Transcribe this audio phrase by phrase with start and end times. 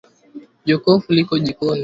[0.67, 1.79] Jokofu liko jikoni